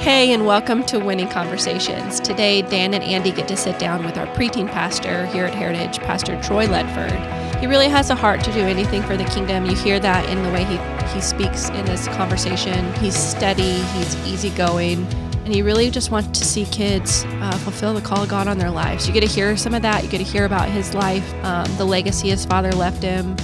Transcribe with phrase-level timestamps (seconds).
[0.00, 2.20] Hey, and welcome to Winning Conversations.
[2.20, 5.98] Today, Dan and Andi get to sit down with our preteen pastor here at Heritage,
[5.98, 7.60] Pastor Troy Ledford.
[7.60, 9.66] He really has a heart to do anything for the kingdom.
[9.66, 10.78] You hear that in the way he,
[11.12, 12.90] he speaks in this conversation.
[12.94, 15.04] He's steady, he's easygoing,
[15.44, 18.56] and he really just wants to see kids uh, fulfill the call of God on
[18.56, 19.06] their lives.
[19.06, 20.02] You get to hear some of that.
[20.02, 23.36] You get to hear about his life, um, the legacy his father left him.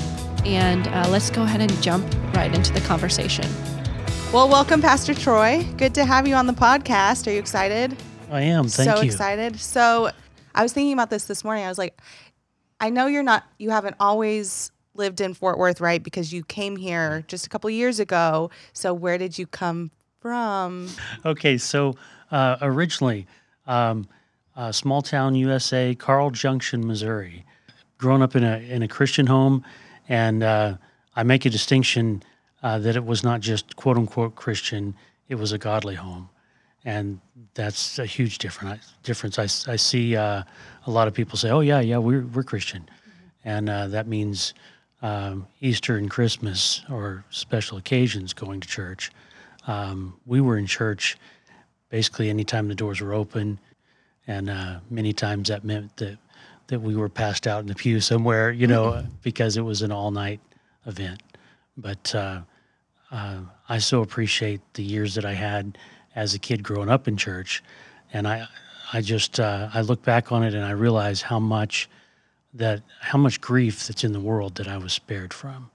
[0.47, 3.45] And uh, let's go ahead and jump right into the conversation.
[4.33, 5.65] Well, welcome, Pastor Troy.
[5.79, 7.27] Good to have you on the podcast.
[7.27, 7.97] Are you excited?
[8.31, 8.69] I am.
[8.69, 9.11] Thank so you.
[9.11, 9.59] So excited.
[9.59, 10.11] So,
[10.55, 11.65] I was thinking about this this morning.
[11.65, 11.99] I was like,
[12.81, 16.03] I know you're not, you haven't always lived in Fort Worth, right?
[16.03, 18.51] Because you came here just a couple years ago.
[18.73, 20.89] So, where did you come from?
[21.25, 21.95] Okay, so
[22.31, 23.27] uh, originally,
[23.67, 24.09] um,
[24.57, 27.45] uh, small town USA, Carl Junction, Missouri.
[27.97, 29.65] Grown up in a in a Christian home,
[30.09, 30.77] and uh,
[31.15, 32.23] I make a distinction
[32.67, 34.93] uh, that it was not just quote unquote Christian;
[35.29, 36.29] it was a godly home,
[36.85, 37.21] and
[37.55, 38.95] that's a huge difference.
[39.05, 39.39] Difference.
[39.39, 40.43] I, I see uh,
[40.85, 42.89] a lot of people say, "Oh yeah, yeah, we're we're Christian,"
[43.45, 44.53] and uh, that means
[45.01, 49.13] um, Easter and Christmas or special occasions going to church.
[49.69, 51.17] Um, we were in church
[51.89, 53.61] basically anytime the doors were open,
[54.27, 56.19] and uh, many times that meant that
[56.67, 59.93] that we were passed out in the pew somewhere, you know, because it was an
[59.93, 60.41] all night
[60.85, 61.23] event.
[61.77, 62.41] But uh,
[63.11, 65.79] uh, I so appreciate the years that I had
[66.15, 67.63] as a kid growing up in church,
[68.13, 68.47] and I
[68.93, 71.89] I just uh, I look back on it and I realize how much
[72.55, 75.71] that how much grief that's in the world that I was spared from,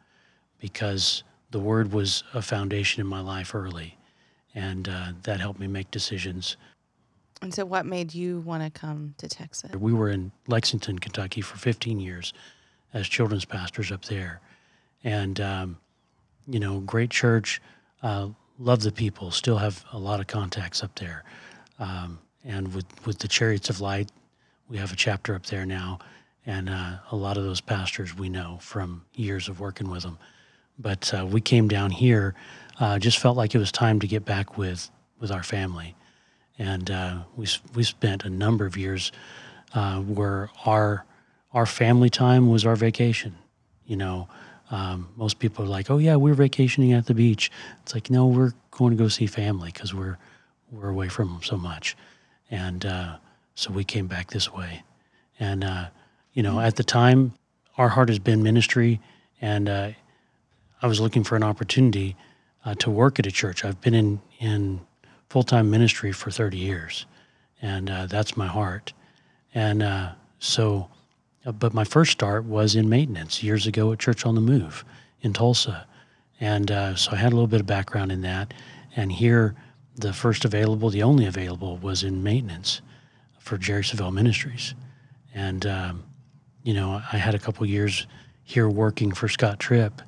[0.60, 3.98] because the word was a foundation in my life early,
[4.56, 6.58] and uh, that helped me make decisions.
[7.42, 9.72] And so, what made you want to come to Texas?
[9.76, 12.34] We were in Lexington, Kentucky for 15 years
[12.94, 14.42] as children's pastors up there.
[15.04, 15.78] And, um,
[16.48, 17.62] you know, great church,
[18.04, 21.24] uh, love the people, still have a lot of contacts up there.
[21.80, 24.12] Um, and with, with the Chariots of Light,
[24.68, 26.00] we have a chapter up there now.
[26.46, 30.18] And uh, a lot of those pastors we know from years of working with them.
[30.80, 32.34] But uh, we came down here,
[32.80, 35.96] uh, just felt like it was time to get back with, with our family
[36.62, 39.12] and uh, we we spent a number of years
[39.74, 41.06] uh, where our
[41.54, 43.36] our family time was our vacation.
[43.86, 44.28] You know,
[44.72, 47.52] um, most people are like, "Oh yeah, we're vacationing at the beach."
[47.84, 50.18] It's like, no, we're going to go see family because we're
[50.72, 51.96] we're away from them so much,
[52.50, 53.18] and uh,
[53.56, 54.84] so we came back this way.
[55.40, 55.88] And uh,
[56.34, 57.34] you know, at the time,
[57.78, 59.00] our heart has been ministry,
[59.42, 59.90] and uh,
[60.82, 62.16] I was looking for an opportunity
[62.66, 63.66] uh, to work at a church.
[63.66, 64.82] I've been in in
[65.30, 67.06] full time ministry for 30 years,
[67.62, 68.94] and uh, that's my heart.
[69.54, 70.90] And uh, so,
[71.46, 74.86] but my first start was in maintenance years ago at Church on the Move
[75.22, 75.88] in Tulsa.
[76.40, 78.54] And uh, so I had a little bit of background in that.
[78.96, 79.56] And here,
[79.96, 82.82] the first available, the only available, was in maintenance
[83.40, 84.76] for Jerry Savelle Ministries.
[85.34, 86.04] And, um,
[86.64, 88.08] you know, I had a couple years
[88.44, 90.02] here working for Scott Tripp,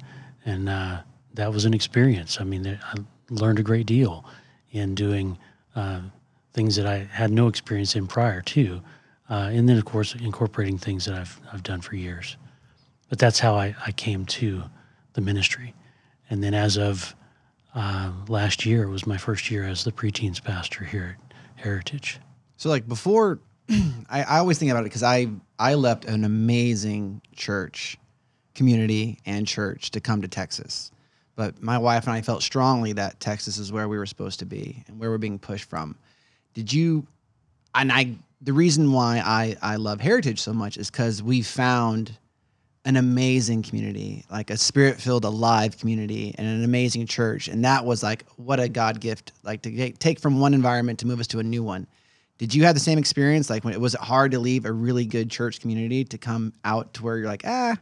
[0.46, 1.02] and uh,
[1.34, 2.42] that was an experience.
[2.42, 2.96] I mean, I
[3.30, 4.26] learned a great deal
[4.72, 5.38] in doing
[5.76, 6.02] uh,
[6.54, 8.82] things that I had no experience in prior to,
[9.30, 12.38] uh, and then of course incorporating things that I've I've done for years.
[13.10, 14.64] But that's how I, I came to
[15.14, 15.74] the ministry,
[16.30, 17.16] and then as of
[17.76, 21.18] uh, last year was my first year as the preteens pastor here
[21.58, 22.20] at Heritage.
[22.58, 23.40] So like before,
[24.10, 25.28] I, I always think about it because I
[25.60, 27.98] I left an amazing church,
[28.56, 30.92] community and church to come to Texas.
[31.36, 34.46] But my wife and I felt strongly that Texas is where we were supposed to
[34.46, 35.98] be and where we're being pushed from.
[36.54, 37.08] Did you?
[37.74, 42.18] And I, the reason why I I love Heritage so much is because we found
[42.86, 47.48] an amazing community, like a spirit filled, alive community, and an amazing church.
[47.48, 51.00] And that was like what a God gift, like to get, take from one environment
[51.00, 51.88] to move us to a new one.
[52.38, 53.50] Did you have the same experience?
[53.50, 56.54] Like when it was it hard to leave a really good church community to come
[56.66, 57.78] out to where you're like, ah,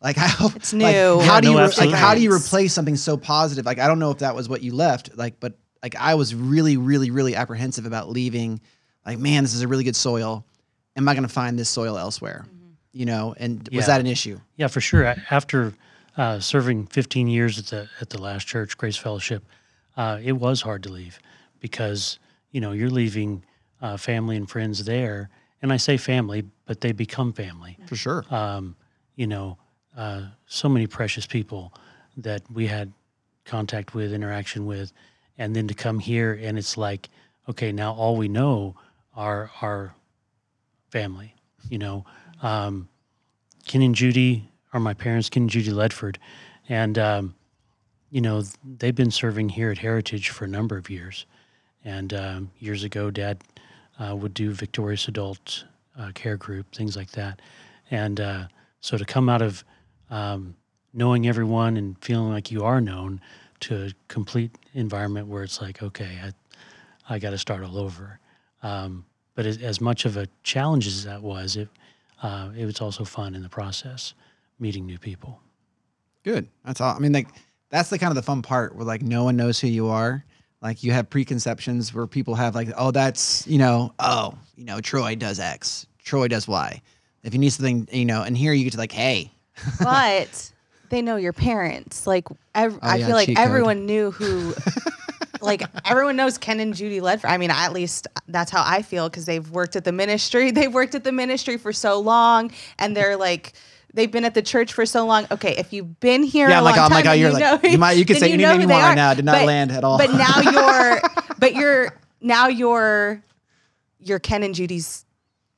[0.00, 2.32] like I hope It's like, how Yeah, do no, you re- like how do you
[2.32, 3.66] replace something so positive?
[3.66, 5.16] Like I don't know if that was what you left.
[5.16, 8.60] Like, but like I was really, really, really apprehensive about leaving.
[9.06, 10.44] Like, man, this is a really good soil.
[10.96, 12.44] Am I going to find this soil elsewhere?
[12.92, 14.40] You know, and was that an issue?
[14.56, 15.14] Yeah, for sure.
[15.30, 15.74] After
[16.16, 19.44] uh, serving 15 years at the at the last church, Grace Fellowship,
[19.96, 21.18] uh, it was hard to leave
[21.60, 22.18] because
[22.52, 23.44] you know you're leaving
[23.82, 25.28] uh, family and friends there,
[25.60, 27.76] and I say family, but they become family.
[27.86, 28.24] For sure.
[28.30, 28.76] Um,
[29.14, 29.58] you know,
[29.94, 31.74] uh, so many precious people
[32.16, 32.92] that we had
[33.44, 34.92] contact with, interaction with,
[35.36, 37.08] and then to come here and it's like,
[37.48, 38.74] okay, now all we know
[39.16, 39.94] are our
[40.90, 41.34] family.
[41.68, 42.04] You know,
[42.42, 42.88] um,
[43.66, 46.16] Ken and Judy are my parents, Ken and Judy Ledford,
[46.68, 47.34] and um,
[48.10, 51.26] you know they've been serving here at Heritage for a number of years,
[51.84, 53.42] And um, years ago, Dad
[53.98, 55.64] uh, would do Victorious Adult
[55.98, 57.40] uh, Care Group, things like that.
[57.90, 58.48] And uh,
[58.80, 59.64] so to come out of
[60.10, 60.56] um,
[60.92, 63.20] knowing everyone and feeling like you are known
[63.60, 68.18] to a complete environment where it's like, okay, I, I got to start all over.
[68.62, 69.04] Um,
[69.34, 71.68] but as, as much of a challenge as that was, it
[72.22, 74.14] uh, it was also fun in the process,
[74.58, 75.40] meeting new people.
[76.24, 76.48] Good.
[76.64, 76.94] That's all.
[76.94, 77.28] I mean, like
[77.68, 80.24] that's the kind of the fun part where like no one knows who you are.
[80.62, 84.80] Like you have preconceptions where people have like, oh, that's you know, oh, you know,
[84.80, 86.80] Troy does X, Troy does Y.
[87.22, 89.30] If you need something, you know, and here you get to like, hey,
[89.80, 90.50] but
[90.88, 92.06] they know your parents.
[92.06, 93.44] Like ev- I Oh, yeah, feel like cheat code.
[93.46, 94.54] everyone knew who.
[95.40, 97.28] like everyone knows Ken and Judy Ledford.
[97.30, 100.50] I mean, at least that's how I feel because they've worked at the ministry.
[100.56, 103.52] They've worked at the ministry for so long, and they're like.
[103.94, 105.26] They've been at the church for so long.
[105.30, 107.12] Okay, if you've been here Yeah, a I'm like- long oh I'm like time, how
[107.14, 109.12] you're you like- know, you might- you can say anything you want right now.
[109.12, 109.96] It did not land at all.
[109.96, 111.00] But now you're,
[111.38, 113.22] but you're now you're,
[113.98, 115.06] you're Ken and Judy's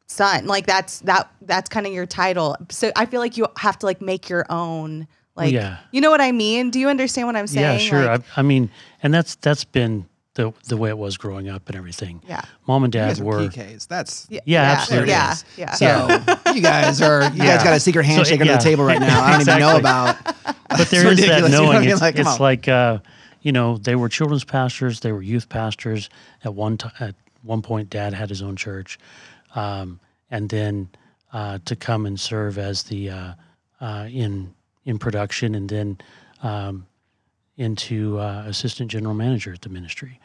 [0.06, 0.46] son.
[0.46, 2.54] Like that's that that's kind of your title.
[2.70, 5.08] So I feel like you have to like make your own.
[5.38, 5.78] Like Yeah.
[5.92, 6.70] you know what I mean?
[6.70, 7.64] Do you understand what I'm saying?
[7.64, 8.04] Yeah, sure.
[8.04, 8.70] Like, I, I mean,
[9.02, 12.20] and that's that's been the the way it was growing up and everything.
[12.28, 12.42] Yeah.
[12.66, 13.38] Mom and you dad guys were.
[13.48, 13.86] PKs.
[13.88, 15.08] That's yeah, Yeah, yeah, absolutely.
[15.10, 15.72] Yeah, yeah.
[15.72, 17.56] so you guys are you Yeah.
[17.56, 19.22] guys got a secret So, handshake under the table right now.
[19.24, 20.16] I don't even know about.
[20.70, 21.80] But It's there is that ridiculous, you know I knowing.
[21.80, 21.90] mean?
[21.90, 22.98] It's Like, come it's like uh,
[23.40, 26.10] you know they were children's pastors, they were youth pastors.
[26.44, 28.98] At one time, at one point, Dad had his own church,
[29.54, 29.98] um,
[30.30, 30.88] and then
[31.32, 33.32] uh, to come and serve as the uh,
[33.80, 34.52] uh, in
[34.88, 35.98] in production, and then
[36.42, 36.86] um,
[37.56, 40.18] into uh, assistant general manager at the ministry.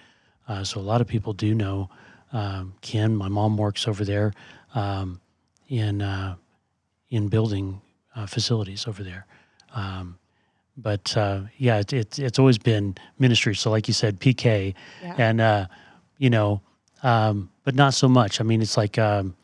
[0.48, 1.89] Uh, so a lot of people do know
[2.31, 3.15] um, Ken.
[3.15, 4.31] My mom works over there
[4.74, 5.19] um,
[5.68, 6.36] in uh,
[7.10, 7.81] in building
[8.15, 9.25] uh, facilities over there.
[9.75, 10.18] Um,
[10.77, 13.56] but uh, yeah, it, it, it's always been ministry.
[13.56, 14.74] So like you said, PK,
[15.04, 15.15] Yeah.
[15.18, 15.65] and uh,
[16.18, 16.62] you know,
[17.04, 18.39] um, but not so much.
[18.39, 19.36] I mean, it's like um,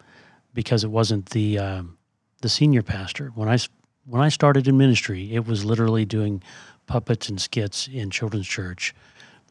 [0.53, 1.97] because it wasn't the um,
[2.41, 3.57] the senior pastor when I
[4.09, 6.41] when I started in ministry, it was literally doing
[6.87, 8.95] puppets and skits in children's church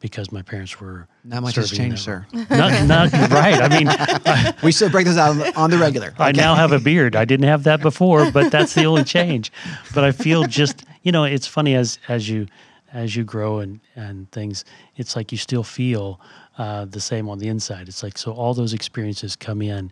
[0.01, 2.25] because my parents were Not much has changed, sir.
[2.33, 3.61] Not, not right.
[3.61, 6.15] I mean, I, We still break this out on the- on the regular.
[6.19, 7.17] I now have a beard.
[7.17, 9.51] I didn't have that before, but that's the only change.
[9.95, 12.47] But I feel just you know, it's funny as as you
[12.93, 14.65] as you grow and and things,
[14.97, 16.21] it's like you still feel
[16.59, 17.89] uh, the same on the inside.
[17.89, 19.91] It's like so all those experiences come in,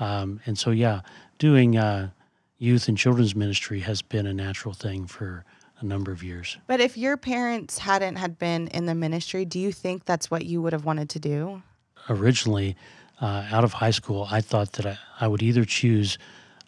[0.00, 1.00] um, and so yeah,
[1.38, 2.10] doing uh,
[2.58, 5.44] youth and children's ministry has been a natural thing for
[5.80, 6.56] a number of years.
[6.66, 10.46] But if your parents hadn't had been in the ministry, do you think that's what
[10.46, 11.62] you would have wanted to do?
[12.08, 12.76] originally
[13.20, 16.18] uh, out of high school, I thought that I, I would either choose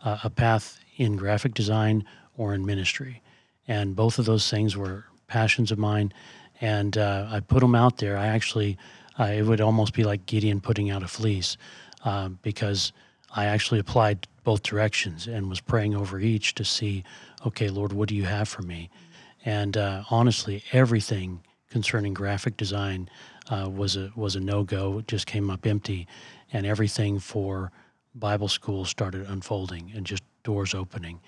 [0.05, 2.05] uh, a path in graphic design
[2.37, 3.23] or in ministry.
[3.67, 6.13] And both of those things were passions of mine.
[6.61, 8.17] And uh, I put them out there.
[8.17, 8.79] I actually,
[9.19, 11.57] uh, it would almost be like Gideon putting out a fleece
[12.05, 12.93] um, because
[13.35, 17.05] I actually applied both directions and was praying over each to see,
[17.47, 18.91] okay, Lord, what do you have for me?
[19.45, 21.41] And uh, honestly, everything
[21.71, 23.09] concerning graphic design
[23.51, 24.99] uh, was a was a no go.
[24.99, 26.07] It just came up empty,
[26.53, 27.71] and everything for
[28.15, 31.21] Bible school started unfolding and just doors opening.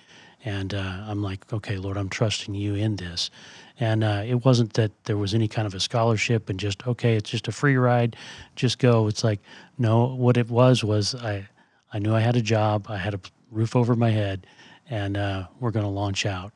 [0.44, 3.30] And uh, I'm like, okay, Lord, I'm trusting you in this.
[3.78, 7.16] And uh, it wasn't that there was any kind of a scholarship and just okay,
[7.16, 8.16] it's just a free ride,
[8.56, 9.06] just go.
[9.06, 9.40] It's like
[9.78, 11.48] no, what it was was I
[11.92, 13.20] I knew I had a job, I had a
[13.50, 14.46] roof over my head,
[14.88, 16.52] and uh, we're going to launch out.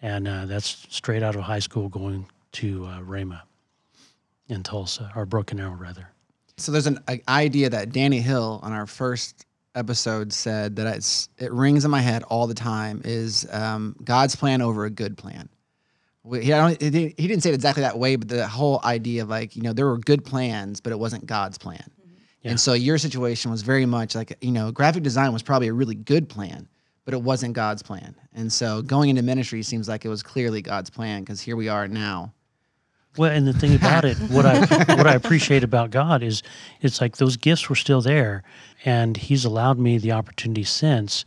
[0.00, 3.42] And uh, that's straight out of high school going to uh, Rhema
[4.48, 6.08] in Tulsa, or Broken Arrow, rather.
[6.56, 11.52] So there's an idea that Danny Hill on our first episode said that it's it
[11.52, 15.48] rings in my head all the time is um, God's plan over a good plan.
[16.24, 19.72] He didn't say it exactly that way, but the whole idea of like you know
[19.72, 21.84] there were good plans, but it wasn't God's plan.
[22.42, 22.52] Yeah.
[22.52, 25.72] And so your situation was very much like you know graphic design was probably a
[25.72, 26.68] really good plan,
[27.04, 28.14] but it wasn't God's plan.
[28.34, 31.68] And so going into ministry seems like it was clearly God's plan because here we
[31.68, 32.32] are now.
[33.16, 34.60] Well, and the thing about it, what I
[34.94, 36.42] what I appreciate about God is,
[36.80, 38.44] it's like those gifts were still there,
[38.84, 41.24] and He's allowed me the opportunity since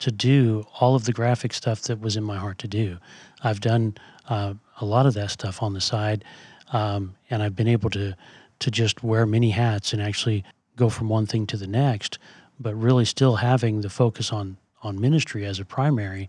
[0.00, 2.98] to do all of the graphic stuff that was in my heart to do.
[3.42, 3.96] I've done
[4.28, 6.24] uh, a lot of that stuff on the side,
[6.72, 8.16] um, and I've been able to
[8.60, 10.44] to just wear many hats and actually
[10.76, 12.18] go from one thing to the next,
[12.58, 16.28] but really still having the focus on on ministry as a primary.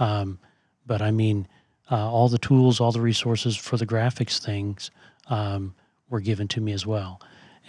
[0.00, 0.38] Um,
[0.84, 1.46] but I mean,
[1.90, 4.90] uh, all the tools, all the resources for the graphics things
[5.28, 5.74] um,
[6.10, 7.20] were given to me as well.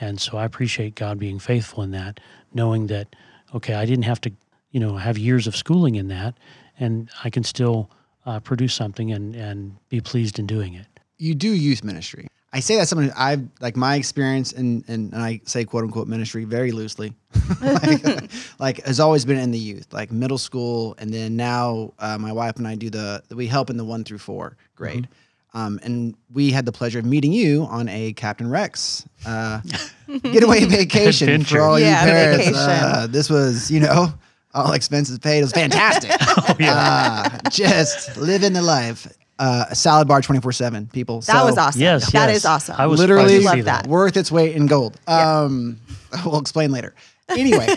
[0.01, 2.19] And so I appreciate God being faithful in that,
[2.53, 3.15] knowing that,
[3.53, 4.31] okay, I didn't have to,
[4.71, 6.33] you know, have years of schooling in that,
[6.79, 7.89] and I can still
[8.25, 10.87] uh, produce something and, and be pleased in doing it.
[11.17, 12.27] you do youth ministry.
[12.55, 16.07] I say that someone I've like my experience and and, and I say quote unquote
[16.07, 17.13] ministry very loosely,
[17.61, 22.17] like, like has always been in the youth, like middle school, and then now uh,
[22.17, 25.09] my wife and I do the we help in the one through four grade.
[25.53, 29.61] Um, and we had the pleasure of meeting you on a Captain Rex uh,
[30.23, 31.55] getaway vacation Adventure.
[31.55, 32.57] for all Yeah, you parents.
[32.57, 34.13] Uh, this was, you know,
[34.53, 35.39] all expenses paid.
[35.39, 36.11] It was fantastic.
[36.59, 39.07] uh, just living the life.
[39.37, 41.19] Uh, a salad bar 24 7, people.
[41.21, 41.81] That So- was awesome.
[41.81, 42.37] Yes, That yes.
[42.37, 42.75] is awesome.
[42.77, 43.87] I was literally surprised to see Love that.
[43.87, 44.97] worth its weight in gold.
[45.07, 45.77] Um,
[46.25, 46.95] we'll explain later.
[47.27, 47.67] Anyway,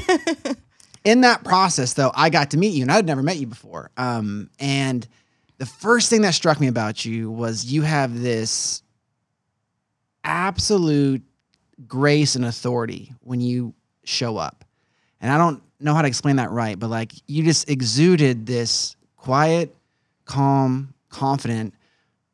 [1.05, 3.91] in that process, though, I got to meet you, and I'd never met you before.
[3.97, 5.05] Um, and
[5.57, 8.83] the first thing that struck me about you was you have this
[10.25, 11.23] absolute
[11.87, 13.75] grace and authority when you
[14.05, 14.65] show up.
[15.21, 18.97] And I don't know how to explain that right, but like you just exuded this
[19.17, 19.75] quiet,
[20.25, 21.75] calm, confident,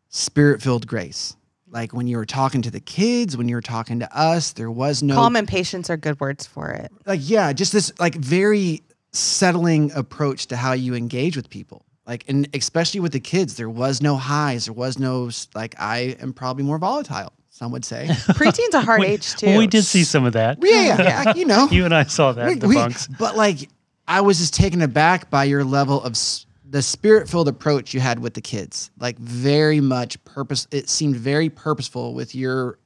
[0.08, 1.36] spirit filled grace.
[1.68, 4.70] Like when you were talking to the kids, when you were talking to us, there
[4.70, 6.92] was no Calm and patience are good words for it.
[7.04, 11.84] like yeah, just this like very settling approach to how you engage with people.
[12.06, 16.16] Like and especially with the kids, there was no highs, there was no like I
[16.20, 17.32] am probably more volatile.
[17.50, 19.46] Some would say, Preteen's a hard We- age too.
[19.46, 20.58] Well, we did see some of that.
[20.60, 23.06] yeah, yeah, yeah, you know, You and I saw that, we- the we- bunks.
[23.06, 23.68] But like,
[24.08, 28.18] I was just taken aback by your level of s- the spirit-filled approach you had
[28.18, 28.90] with the kids.
[28.98, 30.66] Like very much purpose.
[30.70, 32.78] It seemed very purposeful with your,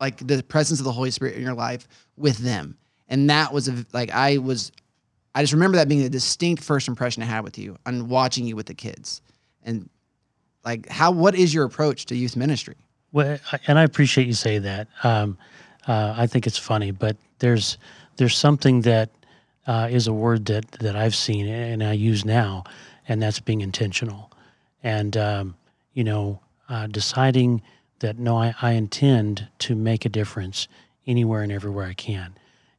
[0.00, 2.76] like the presence of the Holy Spirit in your life with them,
[3.08, 4.72] and that was a, like I was.
[5.36, 8.46] I just remember that being a distinct first impression I had with you on watching
[8.46, 9.20] you with the kids,
[9.64, 9.88] and
[10.64, 12.76] like how what is your approach to youth ministry?
[13.12, 14.88] Well, and I appreciate you say that.
[15.02, 15.38] Um,
[15.86, 17.78] uh, I think it's funny, but there's
[18.16, 19.10] there's something that
[19.66, 22.64] uh, is a word that that I've seen and I use now,
[23.08, 24.30] and that's being intentional,
[24.82, 25.56] and um,
[25.92, 27.62] you know, uh, deciding
[28.00, 30.68] that no, I, I intend to make a difference
[31.06, 32.34] anywhere and everywhere I can,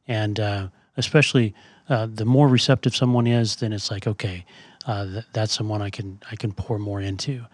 [0.06, 1.54] and uh, especially
[1.88, 4.44] uh, the more receptive someone is, then it's like okay,
[4.86, 7.44] uh, th- that's someone I can I can pour more into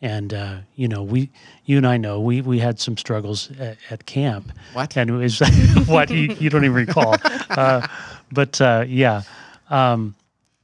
[0.00, 1.30] and uh, you know we
[1.64, 4.52] you and I know we we had some struggles at, at camp.
[4.72, 4.96] What?
[4.96, 5.40] And it was
[5.86, 7.16] what you, you don't even recall,
[7.50, 7.86] uh,
[8.32, 9.22] but uh, yeah,
[9.70, 10.14] um,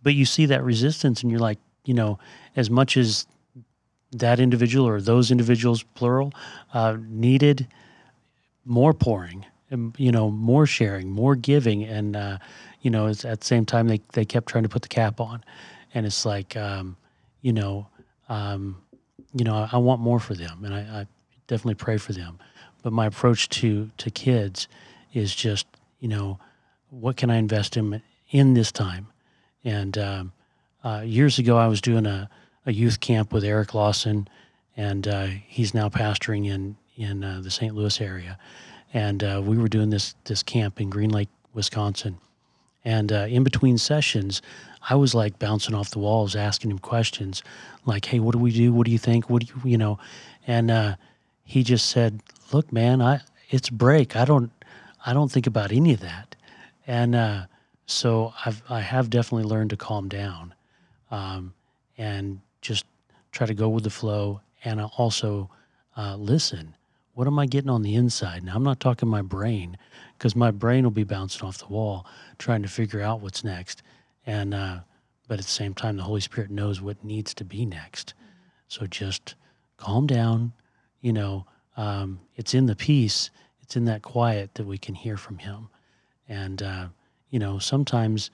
[0.04, 2.18] but you see that resistance, and you're like, you know,
[2.54, 3.26] as much as
[4.12, 6.32] that individual or those individuals plural
[6.72, 7.66] uh, needed
[8.64, 12.38] more pouring and you know more sharing more giving and uh,
[12.82, 15.42] you know at the same time they, they kept trying to put the cap on.
[15.94, 16.96] And it's like um,
[17.40, 17.88] you know
[18.28, 18.80] um,
[19.32, 21.06] you know I, I want more for them and I, I
[21.48, 22.38] definitely pray for them.
[22.82, 24.68] But my approach to to kids
[25.12, 25.66] is just
[25.98, 26.38] you know
[26.90, 29.08] what can I invest in in this time
[29.64, 30.32] and um,
[30.84, 32.28] uh, years ago I was doing a,
[32.66, 34.28] a youth camp with Eric Lawson
[34.76, 37.74] and uh, he's now pastoring in in uh, the St.
[37.74, 38.38] Louis area
[38.94, 42.16] and uh, we were doing this this camp in Green Lake, Wisconsin.
[42.86, 44.40] And uh, in between sessions,
[44.88, 47.42] I was like bouncing off the walls, asking him questions,
[47.84, 48.72] like, "Hey, what do we do?
[48.72, 49.28] What do you think?
[49.28, 49.98] What do you, you know?"
[50.46, 50.96] And uh,
[51.44, 52.20] he just said,
[52.52, 54.14] "Look, man, I it's break.
[54.16, 54.52] I don't
[55.04, 56.36] I don't think about any of that."
[56.86, 57.16] And
[57.86, 60.54] so I've I have definitely learned to calm down,
[61.10, 61.54] um,
[61.98, 62.86] and just
[63.32, 65.50] try to go with the flow, and also
[65.96, 66.74] uh, listen
[67.14, 68.42] what am I getting on the inside?
[68.42, 69.78] Now, I'm not talking my brain
[70.18, 72.06] because my brain will be bouncing off the wall
[72.38, 73.82] trying to figure out what's next.
[74.26, 74.80] And, uh,
[75.28, 78.14] but at the same time, the Holy Spirit knows what needs to be next.
[78.68, 79.36] So just
[79.76, 80.52] calm down.
[81.00, 83.30] You know, um, it's in the peace,
[83.62, 85.68] it's in that quiet that we can hear from Him.
[86.28, 86.86] And, uh,
[87.34, 88.30] you know, sometimes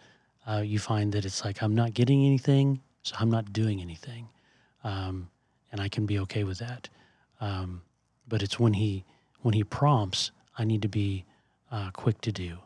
[0.46, 4.28] uh, you find that it's like, I'm not getting anything, so I'm not doing anything.
[4.84, 5.30] Um,
[5.72, 6.90] and I can be okay with that.
[7.40, 7.80] Um,
[8.28, 9.06] but it's when he
[9.40, 11.24] when he prompts, I need to be
[11.72, 12.58] uh, quick to do,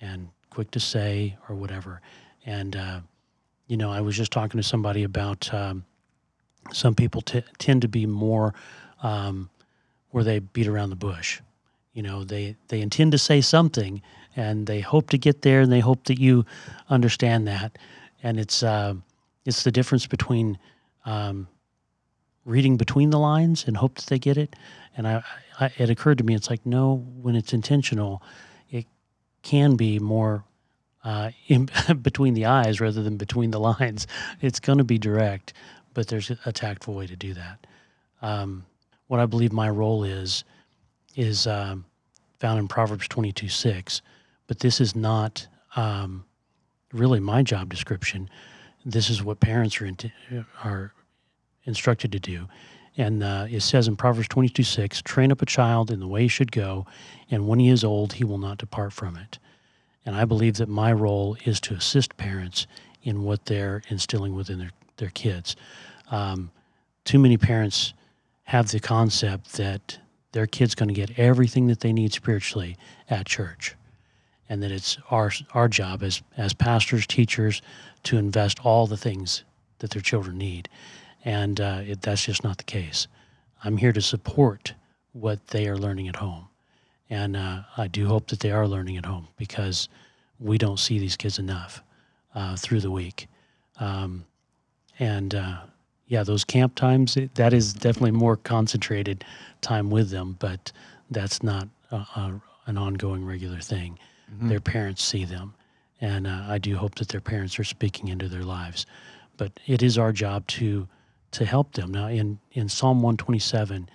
[0.00, 2.00] and quick to say or whatever.
[2.46, 3.00] And uh,
[3.66, 5.84] you know, I was just talking to somebody about um,
[6.72, 8.54] some people t- tend to be more
[9.02, 9.50] um,
[10.12, 11.42] where they beat around the bush.
[11.92, 14.00] You know, they they intend to say something,
[14.36, 16.44] and they hope to get there, and they hope that you
[16.88, 17.78] understand that.
[18.22, 18.94] And it's uh,
[19.44, 20.58] it's the difference between
[21.04, 21.48] um,
[22.46, 24.56] reading between the lines and hope that they get it.
[24.96, 25.22] And I,
[25.60, 28.22] I, it occurred to me, it's like, no, when it's intentional,
[28.70, 28.86] it
[29.42, 30.44] can be more
[31.04, 31.68] uh, in
[32.02, 34.06] between the eyes rather than between the lines.
[34.40, 35.52] It's going to be direct,
[35.92, 37.66] but there's a tactful way to do that.
[38.22, 38.64] Um,
[39.08, 40.44] what I believe my role is,
[41.14, 41.84] is um,
[42.38, 44.02] found in Proverbs 22 6,
[44.46, 46.24] but this is not um,
[46.92, 48.30] really my job description.
[48.84, 50.10] This is what parents are, into,
[50.62, 50.92] are
[51.64, 52.46] instructed to do
[52.96, 56.22] And uh, it says in Proverbs 22 6, train up a child in the way
[56.22, 56.86] he should go,
[57.30, 59.38] and when he is old, he will not depart from it.
[60.04, 62.66] And I believe that my role is to assist parents
[63.02, 65.56] in what they're instilling within their, their kids.
[66.10, 66.50] Um,
[67.04, 67.92] too many parents
[68.44, 69.98] have the concept that
[70.30, 72.76] their kid's going to get everything that they need spiritually
[73.10, 73.74] at church
[74.48, 77.62] and that it's our our job as as pastors, teachers,
[78.04, 79.44] to invest all the things
[79.78, 80.68] that their children need,
[81.24, 83.06] and uh, it, that's just not the case.
[83.64, 84.74] I'm here to support
[85.12, 86.48] what they are learning at home,
[87.10, 89.88] and uh, I do hope that they are learning at home because
[90.38, 91.82] we don't see these kids enough
[92.34, 93.28] uh, through the week,
[93.80, 94.24] um,
[94.98, 95.60] and uh,
[96.06, 99.24] yeah, those camp times that is definitely more concentrated
[99.60, 100.70] time with them, but
[101.10, 103.98] that's not a, a, an ongoing regular thing
[104.32, 104.48] mm-hmm.
[104.48, 105.54] their parents see them.
[106.00, 108.86] And uh, I do hope that their parents are speaking into their lives.
[109.36, 110.88] But it is our job to
[111.32, 111.92] to help them.
[111.92, 113.90] Now, in, in Psalm 127,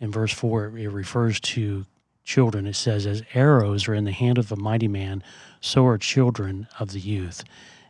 [0.00, 1.86] in verse 4, it refers to
[2.24, 2.66] children.
[2.66, 5.22] It says, As arrows are in the hand of a mighty man,
[5.60, 7.44] so are children of the youth.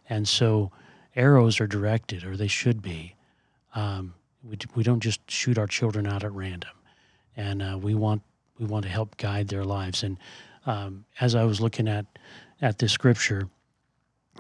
[0.08, 0.70] And so
[1.16, 3.16] arrows are directed, or they should be.
[3.74, 6.70] Um, we, we don't just shoot our children out at random.
[7.36, 8.22] And uh, we want
[8.60, 10.04] we want to help guide their lives.
[10.04, 10.16] And
[10.66, 12.06] um, as I was looking at
[12.60, 13.48] at this scripture,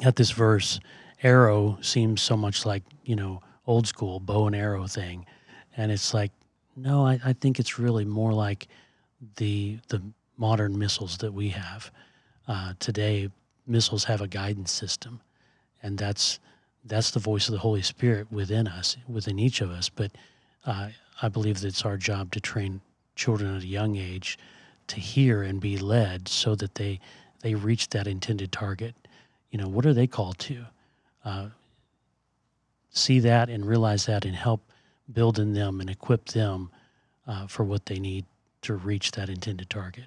[0.02, 0.80] at this verse,
[1.22, 5.26] arrow seems so much like you know old school bow and arrow thing,
[5.76, 6.32] and it's like
[6.76, 8.68] no, I, I think it's really more like
[9.36, 10.02] the the
[10.36, 11.90] modern missiles that we have
[12.48, 13.30] uh, today.
[13.66, 15.20] Missiles have a guidance system,
[15.82, 16.40] and that's
[16.84, 19.88] that's the voice of the Holy Spirit within us, within each of us.
[19.88, 20.12] But
[20.66, 20.88] uh,
[21.22, 22.80] I believe that it's our job to train
[23.16, 24.38] children at a young age
[24.88, 27.00] to hear and be led so that they
[27.40, 28.94] they reach that intended target.
[29.50, 30.64] You know, what are they called to?
[31.24, 31.48] Uh,
[32.90, 34.62] see that and realize that and help
[35.12, 36.70] build in them and equip them
[37.26, 38.24] uh, for what they need
[38.62, 40.04] to reach that intended target.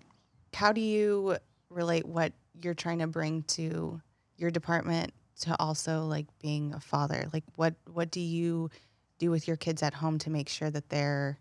[0.54, 1.38] How do you
[1.70, 4.02] relate what you're trying to bring to
[4.38, 7.28] your department to also like being a father?
[7.32, 8.72] Like what what do you
[9.20, 11.38] do with your kids at home to make sure that they're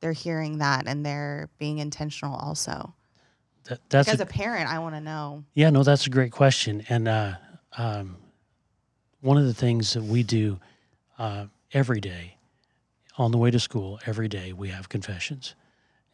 [0.00, 2.94] they're hearing that and they're being intentional also?
[3.64, 5.44] That, that's as a, a, parent, I want to know.
[5.54, 6.84] Yeah, no, that's a great question.
[6.88, 7.34] And uh,
[7.76, 8.16] um,
[9.20, 10.58] one of the things that we do
[11.18, 12.36] uh, every day
[13.18, 15.54] on the way to school, every day we have confessions,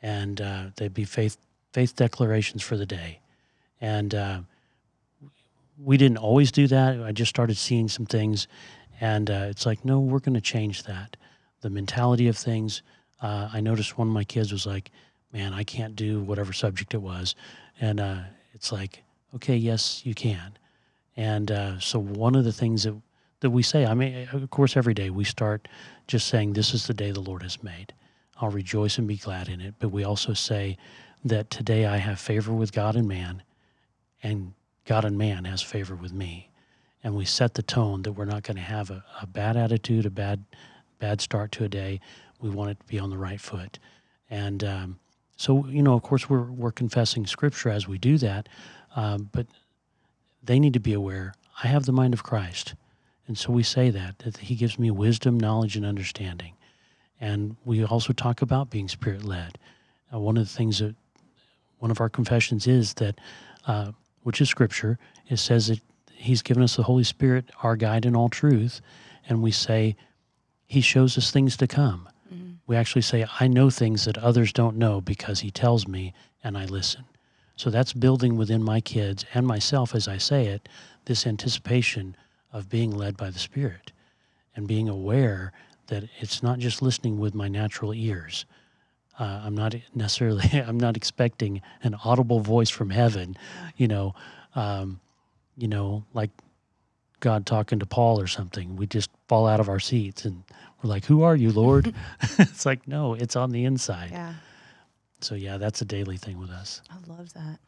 [0.03, 1.39] and uh, they'd be faith
[1.73, 3.21] faith declarations for the day.
[3.81, 4.41] And uh,
[5.79, 7.03] we didn't always do that.
[7.03, 8.49] I just started seeing some things,
[9.01, 11.17] and uh, it's like, no, we're going to change that.
[11.61, 12.83] The mentality of things
[13.23, 14.91] uh, I noticed one of my kids was like,
[15.33, 17.35] "Man, I can't do whatever subject it was,"
[17.81, 18.21] and uh,
[18.53, 19.03] it's like,
[19.35, 20.57] "Okay, yes, you can."
[21.17, 22.95] And uh, so one of the things that
[23.41, 25.69] that we say, I mean, of course, every day we start
[26.07, 27.95] just saying, "This is the day the Lord has made.
[28.41, 30.77] I'll rejoice and be glad in it." But we also say
[31.25, 33.43] that today I have favor with God and man,
[34.23, 34.53] and
[34.85, 36.51] God and man has favor with me.
[37.03, 40.07] And we set the tone that we're not going to have a, a bad attitude,
[40.07, 40.45] a bad
[40.99, 42.01] bad start to a day,
[42.47, 43.79] we want it to be on the right foot.
[44.31, 44.99] And um,
[45.37, 48.49] so, you know, of course, we're, we're confessing scripture as we do that,
[48.95, 49.47] um, but
[50.43, 52.75] they need to be aware I have the mind of Christ.
[53.27, 56.53] And so we say that, that He gives me wisdom, knowledge, and understanding.
[57.19, 59.57] And we also talk about being spirit led.
[60.13, 60.95] Uh, one of the things that
[61.79, 63.19] one of our confessions is that,
[63.67, 65.81] uh, which is scripture, it says that
[66.13, 68.83] He's given us the Holy Spirit, our guide in all truth.
[69.29, 69.97] And we say,
[70.67, 72.07] He shows us things to come
[72.67, 76.59] we actually say, I know things that others don't know because he tells me and
[76.59, 77.05] I listen.
[77.57, 80.69] So that's building within my kids and myself as I say it,
[81.07, 82.17] this anticipation
[82.53, 83.93] of being led by the Spirit
[84.55, 85.53] and being aware
[85.87, 88.45] that it's not just listening with my natural ears.
[89.19, 93.37] Uh, I'm not necessarily, I'm not expecting an audible voice from heaven,
[93.77, 94.15] you know,
[94.55, 95.01] um,
[95.57, 96.31] you know, like
[97.21, 98.77] God talking to Paul or something.
[98.77, 100.43] We just fall out of our seats and
[100.83, 101.95] we're like, "Who are you, Lord?"
[102.39, 104.11] it's like, no, it's on the inside.
[104.11, 104.35] Yeah.
[105.21, 106.83] So yeah, that's a daily thing with us.
[106.91, 107.59] I love that.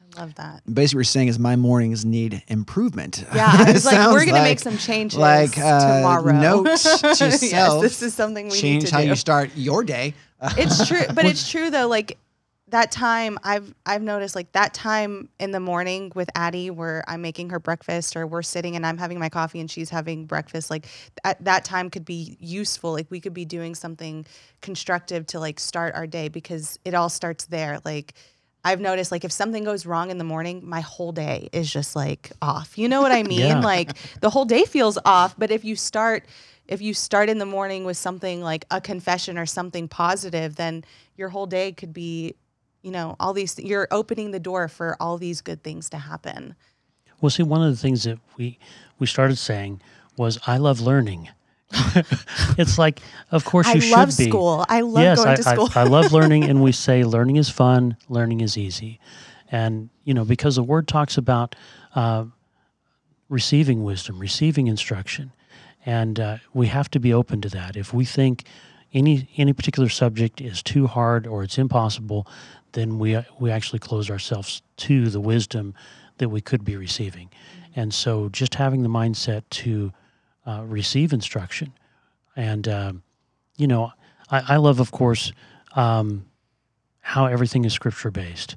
[0.00, 0.62] I love that.
[0.64, 3.24] Basically, what you're saying is my mornings need improvement.
[3.34, 6.32] Yeah, I was like, we're gonna like, make some changes like uh, tomorrow.
[6.32, 7.42] Note to self.
[7.42, 9.06] yes, this is something we change how do.
[9.06, 10.14] you start your day.
[10.56, 11.88] it's true, but it's true though.
[11.88, 12.16] Like
[12.70, 17.22] that time I've I've noticed like that time in the morning with Addie where I'm
[17.22, 20.70] making her breakfast or we're sitting and I'm having my coffee and she's having breakfast
[20.70, 20.86] like
[21.24, 22.92] at that time could be useful.
[22.92, 24.26] Like we could be doing something
[24.60, 27.80] constructive to like start our day because it all starts there.
[27.84, 28.14] Like
[28.64, 31.96] I've noticed like if something goes wrong in the morning my whole day is just
[31.96, 32.76] like off.
[32.76, 33.40] You know what I mean?
[33.40, 33.60] Yeah.
[33.60, 36.26] like the whole day feels off but if you start
[36.68, 40.84] if you start in the morning with something like a confession or something positive, then
[41.16, 42.34] your whole day could be,
[42.88, 43.58] you know, all these.
[43.58, 46.54] You're opening the door for all these good things to happen.
[47.20, 48.58] Well, see, one of the things that we
[48.98, 49.82] we started saying
[50.16, 51.28] was, "I love learning."
[52.56, 54.30] it's like, of course, I you should love be.
[54.30, 54.64] school.
[54.70, 55.68] I love yes, going I, to school.
[55.74, 59.00] I, I love learning, and we say learning is fun, learning is easy,
[59.52, 61.54] and you know because the word talks about
[61.94, 62.24] uh,
[63.28, 65.32] receiving wisdom, receiving instruction,
[65.84, 67.76] and uh, we have to be open to that.
[67.76, 68.44] If we think
[68.94, 72.26] any any particular subject is too hard or it's impossible,
[72.72, 75.74] then we we actually close ourselves to the wisdom
[76.18, 77.30] that we could be receiving,
[77.76, 79.92] and so just having the mindset to
[80.46, 81.72] uh, receive instruction,
[82.36, 83.02] and um,
[83.56, 83.92] you know,
[84.30, 85.32] I, I love, of course,
[85.74, 86.24] um,
[87.00, 88.54] how everything is scripture based,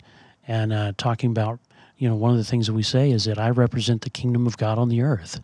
[0.48, 1.60] and uh, talking about,
[1.98, 4.48] you know, one of the things that we say is that I represent the kingdom
[4.48, 5.42] of God on the earth,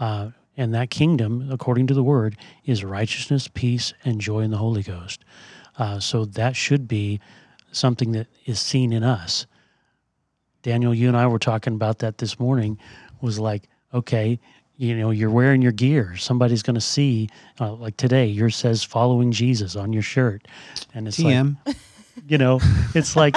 [0.00, 4.56] uh, and that kingdom, according to the word, is righteousness, peace, and joy in the
[4.56, 5.24] Holy Ghost.
[5.78, 7.20] Uh, so that should be
[7.72, 9.46] something that is seen in us.
[10.62, 12.78] Daniel, you and I were talking about that this morning.
[13.20, 14.38] Was like, okay,
[14.76, 16.16] you know, you're wearing your gear.
[16.16, 17.28] Somebody's going to see,
[17.60, 20.46] uh, like today, yours says "Following Jesus" on your shirt,
[20.94, 21.56] and it's like, TM.
[22.28, 22.60] you know,
[22.94, 23.36] it's like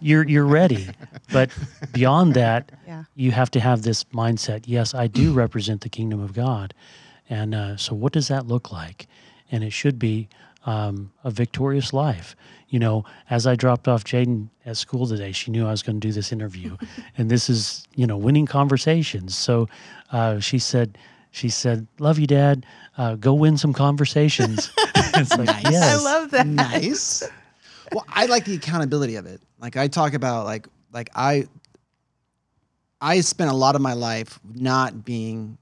[0.00, 0.88] you're you're ready.
[1.32, 1.50] But
[1.92, 3.04] beyond that, Yeah.
[3.14, 4.64] you have to have this mindset.
[4.66, 6.72] Yes, I do represent the kingdom of God,
[7.28, 9.06] and uh, so what does that look like?
[9.50, 10.28] And it should be
[10.66, 12.34] um, a victorious life.
[12.68, 16.00] You know, as I dropped off Jaden at school today, she knew I was going
[16.00, 16.76] to do this interview,
[17.18, 19.36] and this is you know winning conversations.
[19.36, 19.68] So
[20.12, 20.98] uh, she said.
[21.32, 22.64] She said, "Love you, Dad.
[22.96, 25.70] Uh, go win some conversations." it's like, Nice.
[25.70, 26.00] yes.
[26.00, 26.46] I love that.
[26.46, 27.22] nice.
[27.92, 29.42] Well, I like the accountability of it.
[29.60, 31.44] Like I talk about like like I
[33.02, 35.58] I spent a lot of my life not being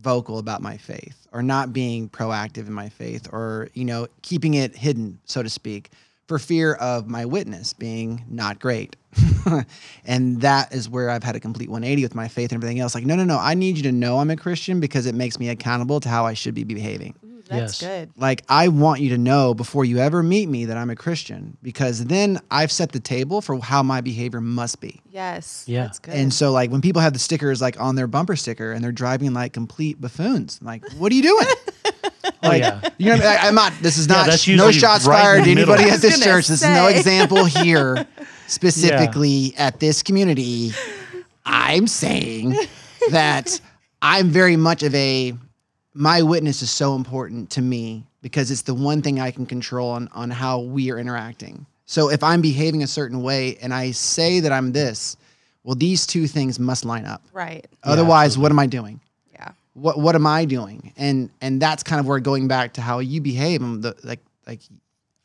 [0.00, 4.54] vocal about my faith or not being proactive in my faith or you know keeping
[4.54, 5.90] it hidden so to speak
[6.28, 8.94] for fear of my witness being not great.
[10.04, 12.94] and that is where I've had a complete 180 with my faith and everything else.
[12.94, 13.38] Like, no, no, no.
[13.38, 16.26] I need you to know I'm a Christian because it makes me accountable to how
[16.26, 17.14] I should be behaving.
[17.24, 17.90] Ooh, that's Yes.
[17.90, 18.10] good.
[18.16, 21.56] Like, I want you to know before you ever meet me that I'm a Christian
[21.62, 25.00] because then I've set the table for how my behavior must be.
[25.10, 25.64] Yes.
[25.66, 25.84] Yeah.
[25.84, 26.14] That's good.
[26.14, 28.92] And so, like, when people have the stickers like on their bumper sticker and they're
[28.92, 31.46] driving like complete buffoons, I'm like, what are you doing?
[32.42, 32.80] Oh, like, yeah.
[32.98, 33.72] you know, I, I'm not.
[33.80, 34.26] This is Yeah, not.
[34.26, 36.24] that's no shots right fired to anybody at this church.
[36.24, 38.06] gonna This is no example here,
[38.46, 40.72] specifically at this community.
[41.44, 42.56] I'm saying
[43.10, 43.60] that
[44.02, 45.34] I'm very much of a.
[45.94, 49.90] My witness is so important to me because it's the one thing I can control
[49.90, 51.66] on on how we are interacting.
[51.86, 55.16] So if I'm behaving a certain way and I say that I'm this,
[55.64, 57.22] well, these two things must line up.
[57.32, 57.66] right.
[57.82, 59.00] Otherwise, what am I doing?
[59.78, 59.82] Yeah.
[59.82, 60.92] what what am I doing?
[60.96, 63.62] And and that's kind of where going back to how you behave.
[63.62, 64.60] I'm the, like like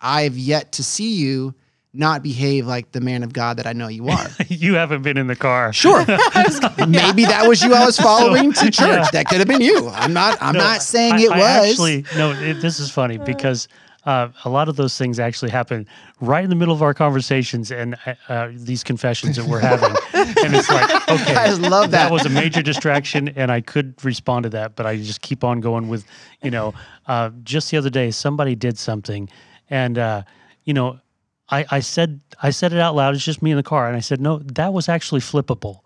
[0.01, 1.53] I've yet to see you
[1.95, 4.27] not behave like the man of God that I know you are.
[4.47, 5.71] you haven't been in the car.
[5.73, 5.99] Sure,
[6.87, 8.79] maybe that was you I was following to church.
[8.79, 9.07] yeah.
[9.11, 9.89] That could have been you.
[9.89, 10.37] I'm not.
[10.41, 11.69] I'm No, not saying I- it I was.
[11.69, 13.67] actually, no, it, this is funny because
[14.05, 15.87] uh, a lot of those things actually happen
[16.19, 19.95] right in the middle of our conversations and uh, uh, these confessions that we're having.
[20.13, 22.11] and it's like, okay, I love that.
[22.11, 25.61] was a major distraction, and I could respond to that, but I just keep on
[25.61, 26.05] going with,
[26.41, 26.73] you know,
[27.07, 29.29] uh, just the other day, somebody did something,
[29.69, 30.23] and uh,
[30.65, 30.99] you know,
[31.49, 33.15] I, I said I said it out loud.
[33.15, 35.79] It's just me in the car, and I said, no, that was actually flippable.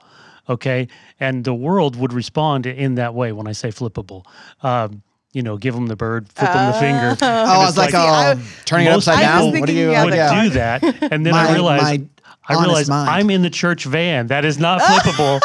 [0.50, 0.88] Okay,
[1.20, 4.26] and the world would respond in that way when I say flippable.
[4.62, 5.04] Um,
[5.38, 7.16] you know, give them the bird, flip them the finger.
[7.22, 9.46] oh, I was like, See, oh, turning it most upside I down.
[9.46, 9.92] What are thinking, you?
[9.92, 10.44] yeah, would yeah.
[10.44, 12.02] do that, and then My- I realized my
[12.50, 13.10] I honest realized mind.
[13.12, 14.28] I'm in the church van.
[14.28, 15.40] That is not flippable.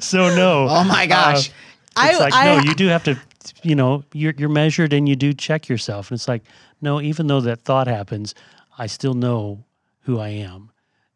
[0.02, 0.66] so no.
[0.70, 1.50] Oh my gosh.
[1.94, 3.18] Uh, it's I- like I- no, you do have to.
[3.62, 6.10] You know, you're you're measured, and you do check yourself.
[6.10, 6.42] And it's like
[6.80, 8.34] no, even though that thought happens,
[8.78, 9.62] I still know
[10.04, 10.70] who I am,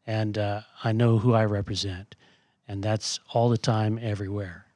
[0.07, 2.14] and uh, I know who I represent,
[2.68, 4.66] and that's all the time, everywhere.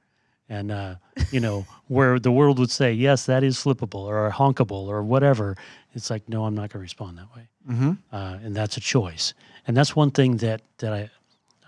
[0.52, 0.94] And uh,
[1.30, 5.56] you know, where the world would say, yes, that is flippable or honkable or whatever,
[5.94, 7.96] it's like, no, I'm not going to respond that way Mhm.
[8.12, 9.34] uh, and that's a choice.
[9.66, 11.10] And that's one thing that that I,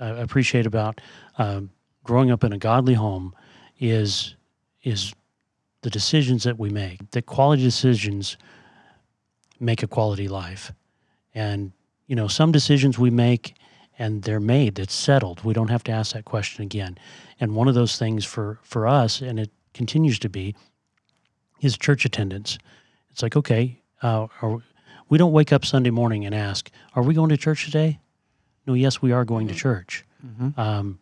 [0.01, 1.01] I appreciate about
[1.39, 1.71] um,
[2.03, 3.33] growing up in a godly home
[3.81, 4.37] is
[4.83, 5.15] is
[5.81, 6.99] the decisions that we make.
[7.11, 8.37] The quality decisions
[9.61, 10.73] make a quality life,
[11.35, 11.73] and
[12.07, 13.55] you know some decisions we make
[13.99, 14.79] and they're made.
[14.79, 15.45] It's settled.
[15.45, 16.99] We don't have to ask that question again.
[17.41, 20.55] And one of those things for for us, and it continues to be,
[21.61, 22.59] is church attendance.
[23.11, 24.59] It's like okay, uh, are,
[25.09, 27.99] we don't wake up Sunday morning and ask, "Are we going to church today?"
[28.67, 30.59] No, yes, we are going to church, Mhm.
[30.59, 30.99] um,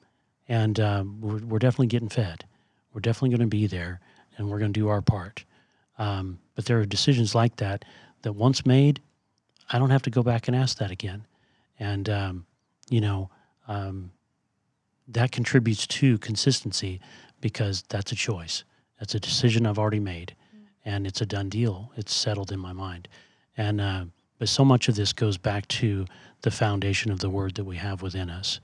[0.49, 2.45] and um, we're, we're definitely getting fed.
[2.93, 4.01] We're definitely going to be there,
[4.37, 5.45] and we're going to do our part.
[5.97, 7.85] Um, but there are decisions like that
[8.23, 9.01] that once made,
[9.71, 11.25] I don't have to go back and ask that again.
[11.79, 12.47] And, um,
[12.93, 13.31] you know,
[13.69, 14.13] um,
[15.09, 17.01] that contributes to consistency
[17.41, 18.65] because that's a choice.
[18.99, 20.37] That's a decision I've already made,
[20.85, 21.91] and it's a done deal.
[21.97, 23.09] It's settled in my mind.
[23.57, 24.05] And, uh,
[24.39, 26.07] but so much of this goes back to
[26.43, 28.61] the foundation of the word that we have within us.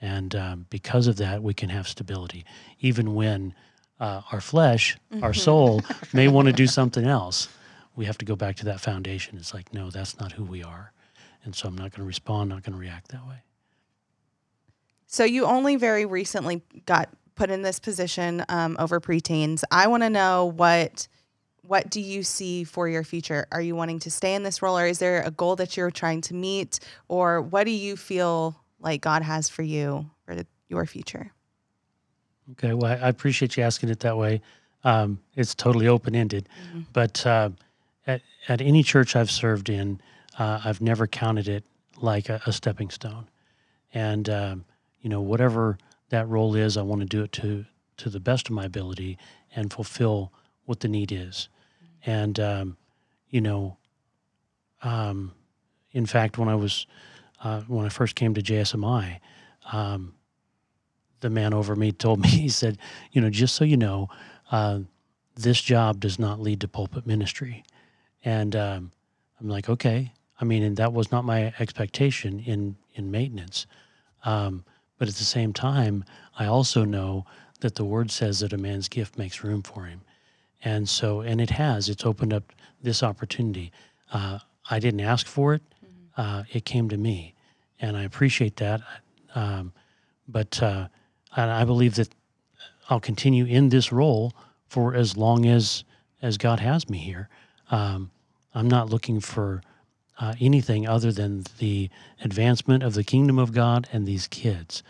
[0.00, 2.44] And um, because of that, we can have stability,
[2.80, 3.54] even when
[3.98, 7.48] uh, our flesh, our soul, may want to do something else.
[7.96, 9.36] We have to go back to that foundation.
[9.36, 10.92] It's like, no, that's not who we are.
[11.44, 13.42] And so I'm not going to respond, not going to react that way.
[15.12, 19.64] So you only very recently got put in this position um, over preteens.
[19.70, 21.08] I want to know what
[21.62, 23.46] what do you see for your future?
[23.52, 25.90] Are you wanting to stay in this role, or is there a goal that you're
[25.90, 30.46] trying to meet, or what do you feel like God has for you for the,
[30.68, 31.32] your future?
[32.52, 34.40] Okay, well, I appreciate you asking it that way.
[34.84, 36.48] Um, it's totally open ended,
[36.92, 37.50] but uh,
[38.06, 40.00] at at any church I've served in,
[40.38, 41.64] uh, I've never counted it
[42.00, 43.28] like a, a stepping stone,
[43.92, 44.64] and um,
[45.00, 45.78] you know whatever
[46.10, 47.64] that role is, I want to do it to
[47.98, 49.18] to the best of my ability
[49.54, 50.32] and fulfill
[50.64, 51.48] what the need is,
[52.04, 52.76] and um,
[53.28, 53.76] you know,
[54.82, 55.32] um,
[55.92, 56.86] in fact, when I was
[57.42, 59.20] uh, when I first came to JSMI.
[59.72, 60.14] Um,
[61.20, 62.78] the man over me told me, he said,
[63.12, 64.08] you know, just so you know,
[64.50, 64.80] uh,
[65.36, 67.64] this job does not lead to pulpit ministry.
[68.24, 68.90] And um,
[69.40, 70.12] I'm like, okay.
[70.40, 73.66] I mean, and that was not my expectation in, in maintenance.
[74.24, 74.64] Um,
[75.00, 76.04] but at the same time,
[76.38, 77.24] I also know
[77.60, 80.02] that the word says that a man's gift makes room for him.
[80.62, 83.72] And so, and it has, it's opened up this opportunity.
[84.12, 85.62] Uh, I didn't ask for it,
[86.18, 87.34] uh, it came to me.
[87.80, 88.82] And I appreciate that.
[89.34, 89.72] Um,
[90.28, 90.88] but uh,
[91.34, 92.14] and I believe that
[92.90, 94.34] I'll continue in this role
[94.68, 95.82] for as long as
[96.20, 97.30] as God has me here.
[97.70, 98.10] Um,
[98.54, 99.62] I'm not looking for
[100.20, 101.88] uh, anything other than the
[102.22, 104.82] advancement of the kingdom of God and these kids.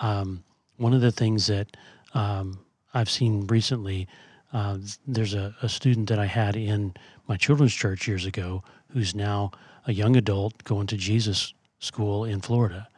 [0.00, 0.44] Um,
[0.76, 1.76] one of the things that
[2.14, 2.60] um,
[2.94, 4.06] I've seen recently,
[4.52, 6.94] uh, there's a, a student that I had in
[7.26, 8.62] my children's church years ago
[8.92, 9.50] who's now
[9.86, 12.88] a young adult going to Jesus school in Florida.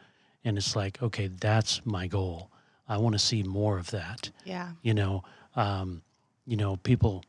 [0.45, 2.49] And it's like, okay, that's my goal.
[2.87, 4.71] I want to see more of that Yeah.
[4.81, 5.23] you know
[5.55, 6.01] um,
[6.45, 7.23] you know people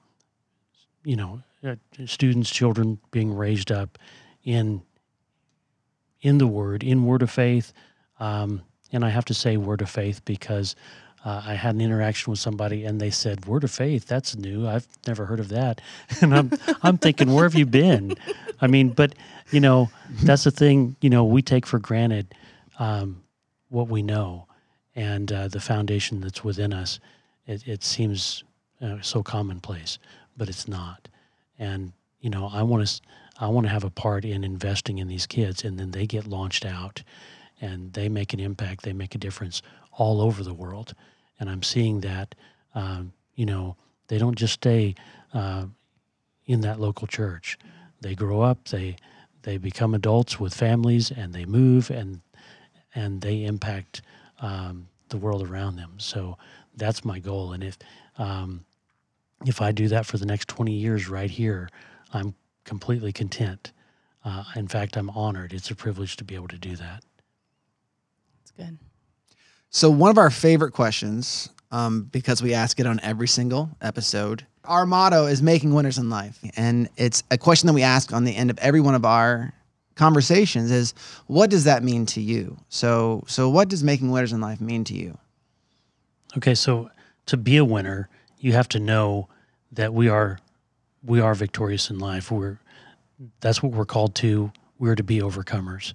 [1.05, 3.99] you know uh, students children being raised up
[4.45, 4.83] in
[6.21, 7.73] in the word in word of faith.
[8.21, 8.63] Um,
[8.95, 10.77] and i have to say word of faith because
[11.25, 14.07] uh, i had an interaction with somebody and they said word of faith?
[14.07, 14.69] That's new.
[14.69, 15.81] I've never heard of that.
[16.21, 16.53] And i'm
[16.83, 18.15] i'm thinking where have you been?
[18.61, 19.15] I mean but
[19.51, 19.91] you know
[20.23, 22.35] that's the thing you know we take for granted
[22.79, 23.23] um,
[23.69, 24.47] what we know
[24.95, 27.01] and uh, the foundation that's within us,
[27.47, 28.45] it, it seems
[28.81, 29.99] uh, so commonplace,
[30.37, 31.09] but it's not.
[31.59, 33.01] And you know, I want to,
[33.43, 36.29] I want to have a part in investing in these kids, and then they get
[36.29, 37.03] launched out,
[37.61, 40.95] and they make an impact, they make a difference all over the world,
[41.41, 42.37] and I'm seeing that.
[42.75, 43.77] Um, you know,
[44.07, 44.95] they don't just stay
[45.35, 45.65] uh,
[46.47, 47.59] in that local church;
[48.01, 48.97] they grow up, they
[49.43, 52.21] they become adults with families, and they move, and
[52.95, 54.03] and they impact
[54.39, 55.95] um, the world around them.
[55.99, 56.39] So
[56.77, 57.53] that's my goal.
[57.53, 57.77] And if
[58.19, 58.65] um,
[59.45, 61.69] if I do that for the next 20 years right here,
[62.13, 63.73] I'm completely content.
[64.25, 65.53] Uh, in fact, I'm honored.
[65.53, 67.05] It's a privilege to be able to do that.
[68.43, 68.79] It's good.
[69.71, 74.47] So one of our favorite questions, um, because we ask it on every single episode,
[74.65, 78.25] our motto is making winners in life, and it's a question that we ask on
[78.25, 79.53] the end of every one of our
[79.97, 80.95] conversations: is
[81.27, 82.59] what does that mean to you?
[82.69, 85.19] So, so what does making winners in life mean to you?
[86.37, 86.91] Okay, so
[87.27, 89.29] to be a winner, you have to know
[89.73, 90.39] that we are
[91.05, 92.31] we are victorious in life.
[92.31, 92.59] We're
[93.41, 94.53] that's what we're called to.
[94.79, 95.95] We're to be overcomers.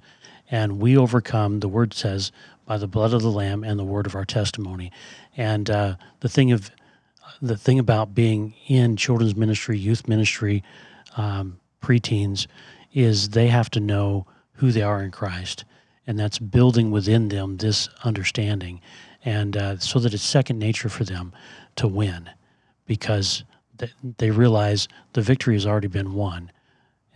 [0.50, 2.32] And we overcome, the word says,
[2.66, 4.92] by the blood of the Lamb and the word of our testimony.
[5.36, 6.72] And uh, the thing of
[7.42, 10.64] the thing about being in children's ministry, youth ministry,
[11.18, 12.48] um, preteens,
[12.94, 15.66] is they have to know who they are in Christ,
[16.08, 18.82] and that's building within them this understanding,
[19.24, 21.32] and uh, so that it's second nature for them
[21.76, 22.30] to win,
[22.86, 23.44] because
[23.80, 26.52] th- they realize the victory has already been won,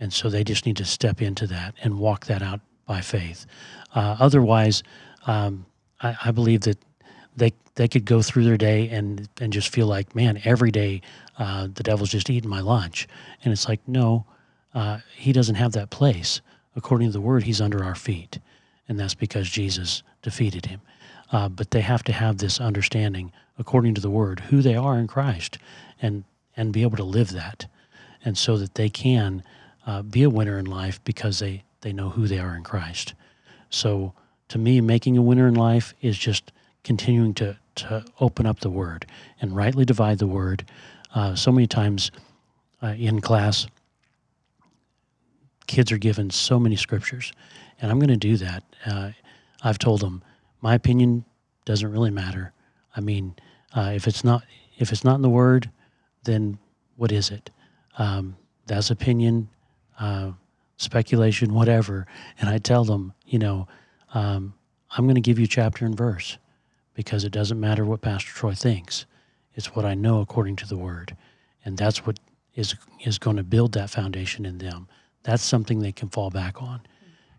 [0.00, 3.46] and so they just need to step into that and walk that out by faith.
[3.94, 4.82] Uh, otherwise,
[5.26, 5.64] um,
[6.00, 6.78] I, I believe that
[7.36, 11.00] they they could go through their day and and just feel like, man, every day
[11.38, 13.08] uh, the devil's just eating my lunch,
[13.44, 14.26] and it's like, no,
[14.74, 16.40] uh, he doesn't have that place.
[16.74, 18.38] According to the word, he's under our feet,
[18.88, 20.80] and that's because Jesus defeated him.
[21.30, 24.98] Uh, but they have to have this understanding, according to the word, who they are
[24.98, 25.58] in Christ,
[26.00, 26.24] and
[26.56, 27.66] and be able to live that,
[28.24, 29.42] and so that they can
[29.86, 33.14] uh, be a winner in life because they they know who they are in Christ.
[33.70, 34.12] So
[34.48, 36.52] to me, making a winner in life is just
[36.84, 39.06] continuing to to open up the Word
[39.40, 40.64] and rightly divide the Word.
[41.14, 42.10] Uh, so many times
[42.82, 43.66] uh, in class,
[45.66, 47.32] kids are given so many scriptures,
[47.80, 48.62] and I'm going to do that.
[48.84, 49.10] Uh,
[49.62, 50.22] I've told them
[50.60, 51.24] my opinion
[51.64, 52.52] doesn't really matter.
[52.96, 53.36] I mean,
[53.74, 54.44] uh, if it's not
[54.78, 55.70] if it's not in the Word,
[56.24, 56.58] then
[56.96, 57.50] what is it?
[57.98, 59.48] Um, that's opinion,
[59.98, 60.32] uh,
[60.76, 62.06] speculation, whatever.
[62.38, 63.68] And I tell them, you know,
[64.14, 64.54] um,
[64.90, 66.38] I'm going to give you chapter and verse
[66.94, 69.06] because it doesn't matter what Pastor Troy thinks.
[69.54, 71.16] It's what I know according to the Word,
[71.64, 72.18] and that's what
[72.54, 74.88] is is going to build that foundation in them.
[75.22, 76.80] That's something they can fall back on,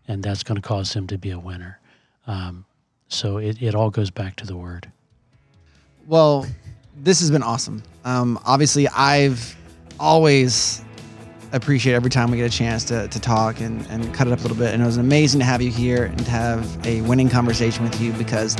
[0.06, 1.80] and that's going to cause them to be a winner.
[2.26, 2.64] Um,
[3.08, 4.90] so it, it all goes back to the Word.
[6.06, 6.46] Well,
[6.96, 7.82] this has been awesome.
[8.04, 9.56] Um, obviously, I've
[9.98, 10.82] always
[11.52, 14.40] appreciate every time we get a chance to, to talk and, and cut it up
[14.40, 14.74] a little bit.
[14.74, 18.00] And it was amazing to have you here and to have a winning conversation with
[18.00, 18.56] you because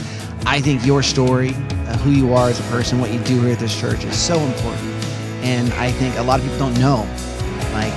[0.46, 3.52] I think your story, uh, who you are as a person, what you do here
[3.52, 4.84] at this church is so important.
[5.42, 6.98] And I think a lot of people don't know
[7.72, 7.92] like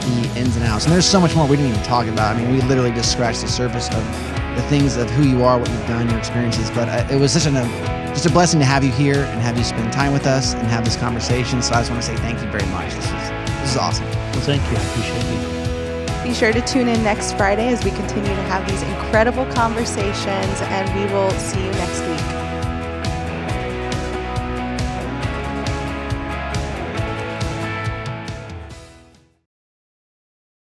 [0.00, 0.84] the ins and outs.
[0.84, 2.34] And there's so much more we didn't even talk about.
[2.34, 4.02] I mean, we literally just scratched the surface of
[4.58, 6.68] the things of who you are, what you've done, your experiences.
[6.70, 9.40] But uh, it was such an, uh, just a blessing to have you here and
[9.40, 11.62] have you spend time with us and have this conversation.
[11.62, 12.92] So I just want to say thank you very much.
[12.92, 13.30] This is,
[13.62, 14.06] this is awesome.
[14.06, 14.76] Well, thank you.
[14.76, 16.28] I appreciate you.
[16.28, 20.60] Be sure to tune in next Friday as we continue to have these incredible conversations,
[20.60, 22.37] and we will see you next week.